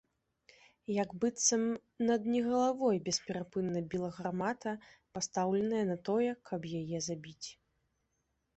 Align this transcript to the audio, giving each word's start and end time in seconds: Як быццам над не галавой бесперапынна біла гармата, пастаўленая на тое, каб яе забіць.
Як 1.01 1.09
быццам 1.23 1.65
над 2.09 2.21
не 2.35 2.41
галавой 2.47 2.97
бесперапынна 3.11 3.79
біла 3.93 4.09
гармата, 4.17 4.71
пастаўленая 5.17 5.85
на 5.93 5.97
тое, 6.11 6.31
каб 6.51 6.61
яе 6.83 6.99
забіць. 7.09 7.47